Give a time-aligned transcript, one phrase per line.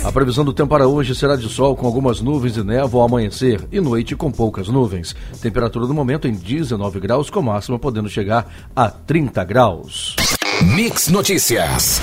[0.05, 3.07] A previsão do tempo para hoje será de sol com algumas nuvens e névoa ao
[3.09, 5.13] amanhecer e noite com poucas nuvens.
[5.41, 10.15] Temperatura do momento em 19 graus, com máxima podendo chegar a 30 graus.
[10.61, 11.99] Mix Notícias.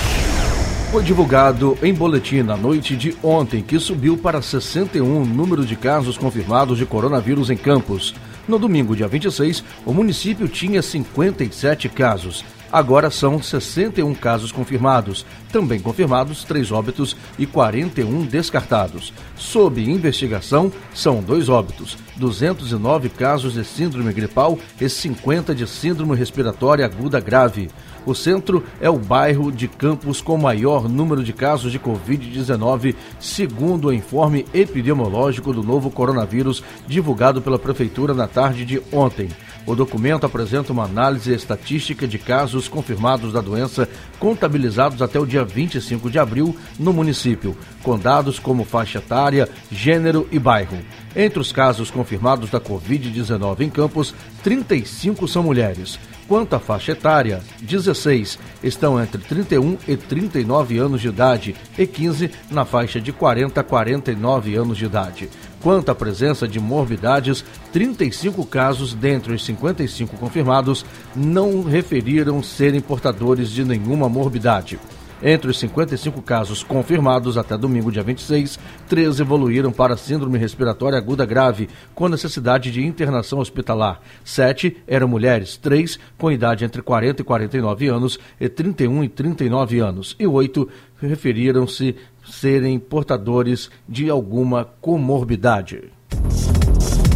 [0.92, 5.76] Foi divulgado em boletim na noite de ontem que subiu para 61 o número de
[5.76, 8.14] casos confirmados de coronavírus em Campos.
[8.48, 12.44] No domingo, dia 26, o município tinha 57 casos.
[12.76, 19.14] Agora são 61 casos confirmados, também confirmados três óbitos e 41 descartados.
[19.34, 26.84] Sob investigação, são dois óbitos, 209 casos de síndrome gripal e 50 de síndrome respiratória
[26.84, 27.70] aguda grave.
[28.04, 33.88] O centro é o bairro de Campos com maior número de casos de Covid-19, segundo
[33.88, 39.30] o informe epidemiológico do novo coronavírus divulgado pela Prefeitura na tarde de ontem.
[39.66, 45.44] O documento apresenta uma análise estatística de casos confirmados da doença contabilizados até o dia
[45.44, 50.78] 25 de abril no município, com dados como faixa etária, gênero e bairro.
[51.16, 55.98] Entre os casos confirmados da Covid-19 em Campos, 35 são mulheres.
[56.28, 62.30] Quanto à faixa etária, 16 estão entre 31 e 39 anos de idade e 15
[62.50, 65.30] na faixa de 40 a 49 anos de idade.
[65.62, 70.84] Quanto à presença de morbidades, 35 casos dentre os 55 confirmados
[71.14, 74.78] não referiram serem portadores de nenhuma morbidade.
[75.22, 81.24] Entre os 55 casos confirmados até domingo, dia 26, 13 evoluíram para síndrome respiratória aguda
[81.24, 84.00] grave, com necessidade de internação hospitalar.
[84.24, 89.78] Sete eram mulheres, três com idade entre 40 e 49 anos e 31 e 39
[89.78, 90.68] anos, e oito
[91.00, 91.96] referiram-se
[92.26, 95.90] serem portadores de alguma comorbidade.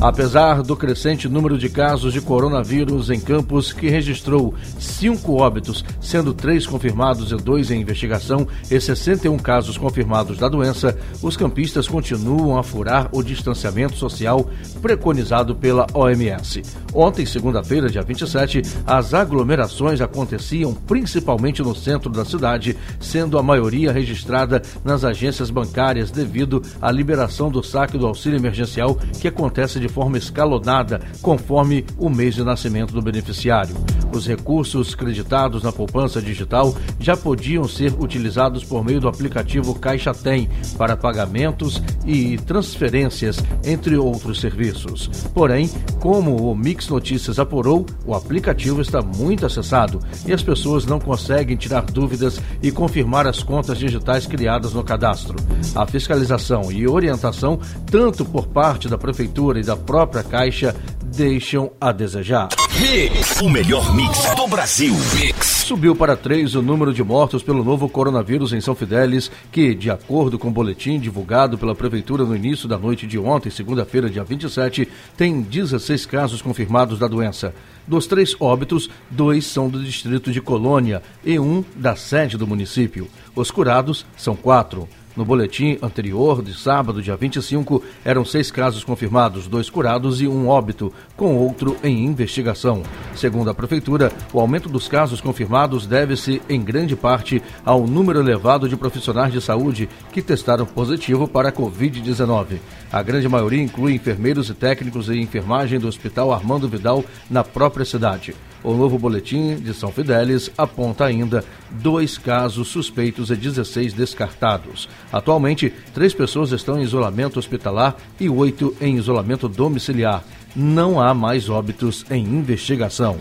[0.00, 6.32] Apesar do crescente número de casos de coronavírus em Campos, que registrou cinco óbitos, sendo
[6.32, 12.56] três confirmados e dois em investigação, e 61 casos confirmados da doença, os campistas continuam
[12.56, 14.48] a furar o distanciamento social
[14.80, 16.62] preconizado pela OMS.
[16.94, 23.92] Ontem, segunda-feira, dia 27, as aglomerações aconteciam principalmente no centro da cidade, sendo a maioria
[23.92, 29.89] registrada nas agências bancárias devido à liberação do saque do auxílio emergencial que acontece de
[29.90, 33.74] forma escalonada, conforme o mês de nascimento do beneficiário.
[34.12, 40.12] Os recursos creditados na poupança digital já podiam ser utilizados por meio do aplicativo Caixa
[40.12, 45.08] Tem para pagamentos e transferências, entre outros serviços.
[45.32, 50.98] Porém, como o Mix Notícias apurou, o aplicativo está muito acessado e as pessoas não
[50.98, 55.36] conseguem tirar dúvidas e confirmar as contas digitais criadas no cadastro.
[55.74, 57.60] A fiscalização e orientação,
[57.90, 60.74] tanto por parte da Prefeitura e da própria Caixa,
[61.04, 62.48] deixam a desejar.
[62.78, 64.94] Mix, o melhor mix do Brasil.
[65.14, 65.46] Mix.
[65.66, 69.90] Subiu para três o número de mortos pelo novo coronavírus em São Fidélis, que, de
[69.90, 74.24] acordo com o boletim divulgado pela Prefeitura no início da noite de ontem, segunda-feira, dia
[74.24, 77.54] 27, tem 16 casos confirmados da doença.
[77.86, 83.08] Dos três óbitos, dois são do distrito de Colônia e um da sede do município.
[83.34, 84.88] Os curados são quatro.
[85.20, 90.48] No boletim anterior, de sábado, dia 25, eram seis casos confirmados, dois curados e um
[90.48, 92.82] óbito, com outro em investigação.
[93.14, 98.66] Segundo a Prefeitura, o aumento dos casos confirmados deve-se, em grande parte, ao número elevado
[98.66, 102.56] de profissionais de saúde que testaram positivo para a Covid-19.
[102.90, 107.84] A grande maioria inclui enfermeiros e técnicos de enfermagem do Hospital Armando Vidal na própria
[107.84, 108.34] cidade.
[108.62, 114.88] O novo boletim de São Fidélis aponta ainda dois casos suspeitos e 16 descartados.
[115.12, 120.22] Atualmente, três pessoas estão em isolamento hospitalar e oito em isolamento domiciliar.
[120.54, 123.16] Não há mais óbitos em investigação.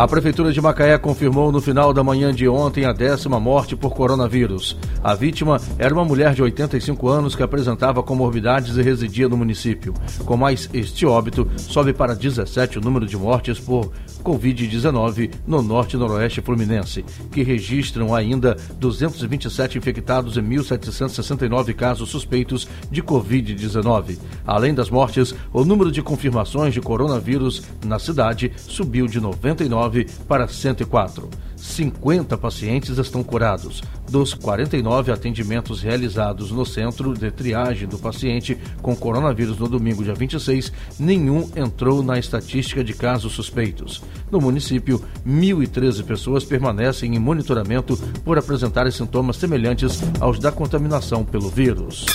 [0.00, 3.92] A Prefeitura de Macaé confirmou no final da manhã de ontem a décima morte por
[3.94, 4.74] coronavírus.
[5.04, 9.92] A vítima era uma mulher de 85 anos que apresentava comorbidades e residia no município.
[10.24, 15.96] Com mais este óbito, sobe para 17 o número de mortes por Covid-19 no norte
[15.96, 24.18] e noroeste fluminense, que registram ainda 227 infectados e 1.769 casos suspeitos de Covid-19.
[24.46, 30.46] Além das mortes, o número de confirmações de coronavírus na cidade subiu de 99 para
[30.46, 31.28] 104.
[31.60, 33.82] 50 pacientes estão curados.
[34.08, 40.14] Dos 49 atendimentos realizados no centro de triagem do paciente com coronavírus no domingo, dia
[40.14, 44.02] 26, nenhum entrou na estatística de casos suspeitos.
[44.30, 51.48] No município, 1.013 pessoas permanecem em monitoramento por apresentarem sintomas semelhantes aos da contaminação pelo
[51.48, 52.06] vírus.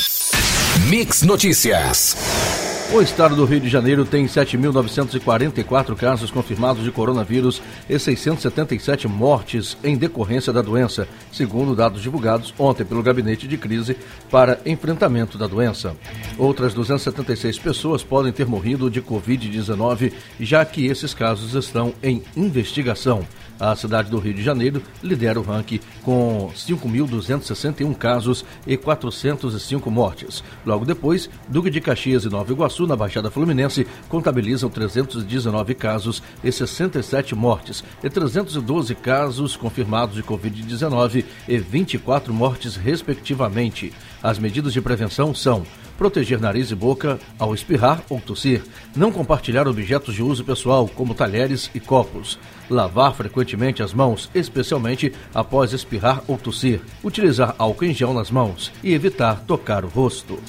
[0.89, 2.54] Mix Notícias.
[2.93, 9.75] O estado do Rio de Janeiro tem 7.944 casos confirmados de coronavírus e 677 mortes
[9.83, 13.97] em decorrência da doença, segundo dados divulgados ontem pelo Gabinete de Crise
[14.29, 15.95] para Enfrentamento da Doença.
[16.37, 23.25] Outras 276 pessoas podem ter morrido de Covid-19, já que esses casos estão em investigação.
[23.59, 30.43] A cidade do Rio de Janeiro lidera o ranking com 5.261 casos e 405 mortes.
[30.65, 36.51] Logo depois, Duque de Caxias e Nova Iguaçu, na Baixada Fluminense, contabilizam 319 casos e
[36.51, 43.93] 67 mortes, e 312 casos confirmados de Covid-19 e 24 mortes, respectivamente.
[44.21, 45.65] As medidas de prevenção são
[45.97, 48.63] proteger nariz e boca ao espirrar ou tossir,
[48.95, 52.39] não compartilhar objetos de uso pessoal, como talheres e copos,
[52.69, 58.71] lavar frequentemente as mãos, especialmente após espirrar ou tossir, utilizar álcool em gel nas mãos
[58.83, 60.39] e evitar tocar o rosto.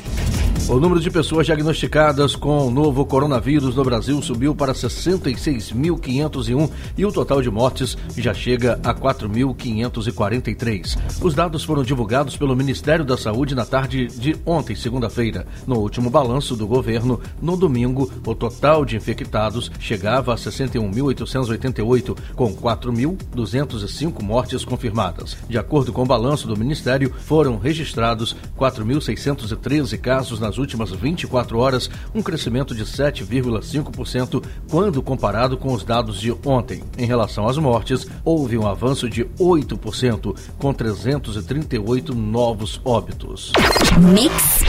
[0.68, 6.68] O número de pessoas diagnosticadas com o novo coronavírus no Brasil subiu para 66.501
[6.98, 10.98] e o total de mortes já chega a 4.543.
[11.22, 15.46] Os dados foram divulgados pelo Ministério da Saúde na tarde de ontem, segunda-feira.
[15.68, 22.52] No último balanço do governo, no domingo, o total de infectados chegava a 61.888, com
[22.52, 25.36] 4.205 mortes confirmadas.
[25.48, 31.90] De acordo com o balanço do Ministério, foram registrados 4.613 casos nas últimas 24 horas,
[32.14, 36.82] um crescimento de 7,5% quando comparado com os dados de ontem.
[36.96, 43.52] Em relação às mortes, houve um avanço de 8%, com 338 novos óbitos.
[43.98, 44.65] Mix.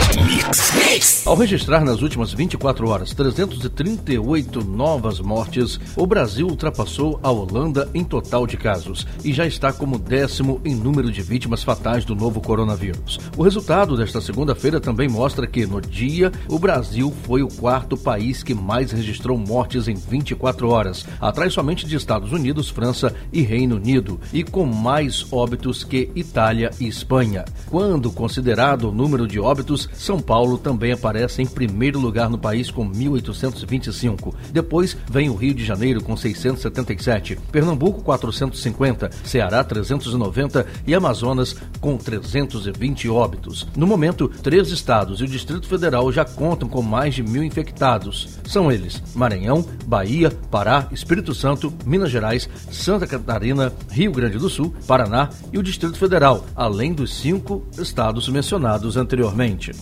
[1.26, 8.02] Ao registrar nas últimas 24 horas 338 novas mortes, o Brasil ultrapassou a Holanda em
[8.02, 12.40] total de casos e já está como décimo em número de vítimas fatais do novo
[12.40, 13.20] coronavírus.
[13.36, 18.42] O resultado desta segunda-feira também mostra que, no dia, o Brasil foi o quarto país
[18.42, 23.76] que mais registrou mortes em 24 horas, atrás somente de Estados Unidos, França e Reino
[23.76, 27.44] Unido, e com mais óbitos que Itália e Espanha.
[27.68, 32.70] Quando considerado o número de óbitos, São Paulo também aparece em primeiro lugar no país
[32.70, 34.32] com 1.825.
[34.52, 41.96] Depois vem o Rio de Janeiro com 677, Pernambuco 450, Ceará 390 e Amazonas com
[41.96, 43.66] 320 óbitos.
[43.76, 48.38] No momento, três estados e o Distrito Federal já contam com mais de mil infectados.
[48.46, 54.72] São eles Maranhão, Bahia, Pará, Espírito Santo, Minas Gerais, Santa Catarina, Rio Grande do Sul,
[54.86, 59.72] Paraná e o Distrito Federal, além dos cinco estados mencionados anteriormente.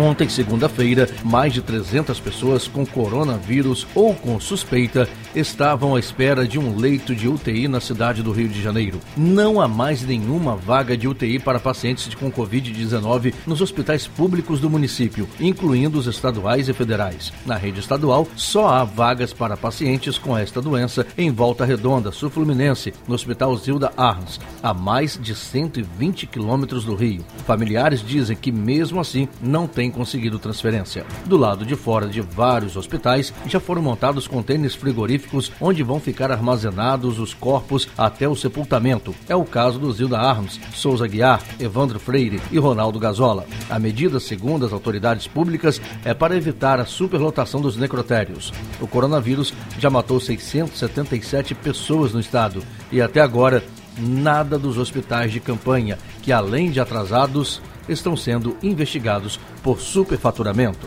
[0.00, 6.58] Ontem, segunda-feira, mais de 300 pessoas com coronavírus ou com suspeita estavam à espera de
[6.58, 8.98] um leito de UTI na cidade do Rio de Janeiro.
[9.14, 14.70] Não há mais nenhuma vaga de UTI para pacientes com Covid-19 nos hospitais públicos do
[14.70, 17.30] município, incluindo os estaduais e federais.
[17.44, 22.30] Na rede estadual, só há vagas para pacientes com esta doença em Volta Redonda, Sul
[22.30, 27.22] Fluminense, no Hospital Zilda Arns, a mais de 120 quilômetros do Rio.
[27.46, 31.04] Familiares dizem que, mesmo assim, não tem conseguido transferência.
[31.26, 36.30] Do lado de fora de vários hospitais, já foram montados contêineres frigoríficos onde vão ficar
[36.30, 39.14] armazenados os corpos até o sepultamento.
[39.28, 43.46] É o caso do Zilda Arms, Souza Guiar, Evandro Freire e Ronaldo Gazola.
[43.68, 48.52] A medida, segundo as autoridades públicas, é para evitar a superlotação dos necrotérios.
[48.80, 53.62] O coronavírus já matou 677 pessoas no estado e até agora
[53.98, 60.86] nada dos hospitais de campanha, que além de atrasados, estão sendo investigados por superfaturamento.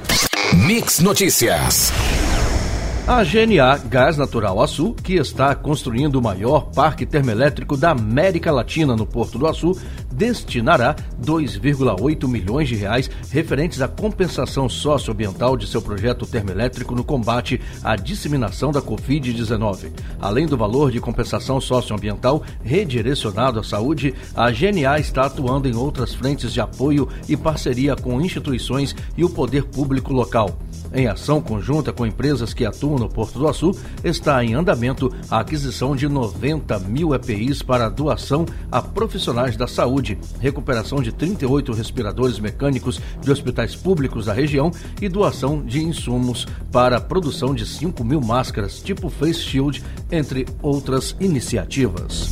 [0.53, 1.91] Mix Notícias.
[3.05, 8.95] A GNA Gás Natural Açu, que está construindo o maior parque termoelétrico da América Latina
[8.95, 9.77] no Porto do Açu,
[10.09, 17.59] destinará 2,8 milhões de reais referentes à compensação socioambiental de seu projeto termoelétrico no combate
[17.83, 19.91] à disseminação da Covid-19.
[20.21, 26.13] Além do valor de compensação socioambiental redirecionado à saúde, a GNA está atuando em outras
[26.13, 30.57] frentes de apoio e parceria com instituições e o poder público local.
[30.95, 33.71] Em ação conjunta com empresas que atuam no Porto do Açu,
[34.03, 40.17] está em andamento a aquisição de 90 mil EPIs para doação a profissionais da saúde,
[40.39, 44.71] recuperação de 38 respiradores mecânicos de hospitais públicos da região
[45.01, 50.45] e doação de insumos para a produção de 5 mil máscaras tipo Face Shield, entre
[50.61, 52.31] outras iniciativas.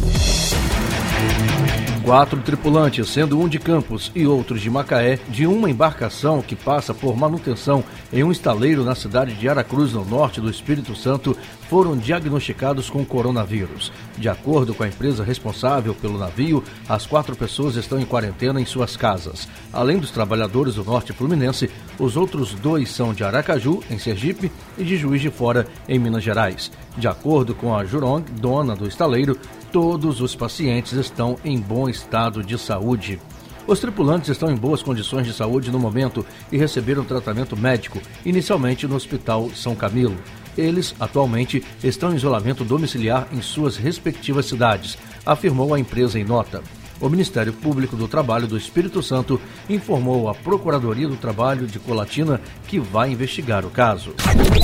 [2.11, 6.93] Quatro tripulantes, sendo um de Campos e outros de Macaé, de uma embarcação que passa
[6.93, 11.37] por manutenção em um estaleiro na cidade de Aracruz, no norte do Espírito Santo,
[11.69, 13.93] foram diagnosticados com coronavírus.
[14.17, 18.65] De acordo com a empresa responsável pelo navio, as quatro pessoas estão em quarentena em
[18.65, 19.47] suas casas.
[19.71, 24.83] Além dos trabalhadores do norte fluminense, os outros dois são de Aracaju, em Sergipe, e
[24.83, 26.73] de Juiz de Fora, em Minas Gerais.
[26.97, 29.39] De acordo com a Jurong, dona do estaleiro,
[29.71, 33.19] todos os pacientes estão em bom estado de saúde.
[33.65, 38.85] Os tripulantes estão em boas condições de saúde no momento e receberam tratamento médico, inicialmente
[38.85, 40.17] no Hospital São Camilo.
[40.57, 46.61] Eles, atualmente, estão em isolamento domiciliar em suas respectivas cidades, afirmou a empresa em nota.
[46.99, 52.41] O Ministério Público do Trabalho do Espírito Santo informou à Procuradoria do Trabalho de Colatina
[52.67, 54.13] que vai investigar o caso.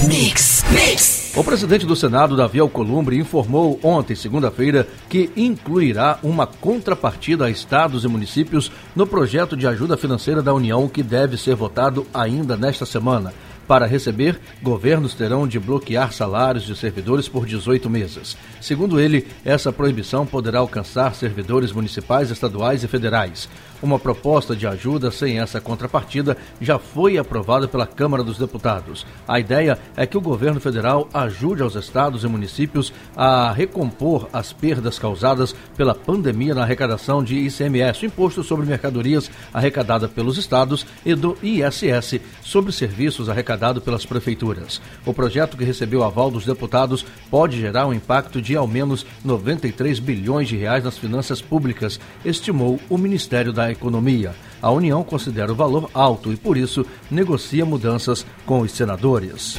[0.08, 1.27] Mix, mix.
[1.38, 8.04] O presidente do Senado, Davi Alcolumbre, informou ontem, segunda-feira, que incluirá uma contrapartida a estados
[8.04, 12.88] e municípios no projeto de ajuda financeira da União que deve ser votado ainda nesta
[12.88, 13.36] semana.
[13.68, 18.36] Para receber, governos terão de bloquear salários de servidores por 18 meses.
[18.60, 23.48] Segundo ele, essa proibição poderá alcançar servidores municipais, estaduais e federais.
[23.82, 29.06] Uma proposta de ajuda sem essa contrapartida já foi aprovada pela Câmara dos Deputados.
[29.28, 34.52] A ideia é que o governo federal ajude aos estados e municípios a recompor as
[34.52, 41.14] perdas causadas pela pandemia na arrecadação de ICMS, Imposto sobre Mercadorias arrecadada pelos estados, e
[41.14, 44.82] do ISS, sobre serviços arrecadados pelas prefeituras.
[45.06, 50.00] O projeto que recebeu aval dos deputados pode gerar um impacto de ao menos 93
[50.00, 54.34] bilhões de reais nas finanças públicas, estimou o Ministério economia.
[54.62, 59.58] A União considera o valor alto e, por isso, negocia mudanças com os senadores.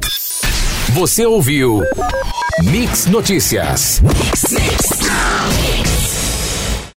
[0.93, 1.81] Você ouviu
[2.63, 4.01] Mix Notícias.
[4.01, 4.58] Mix.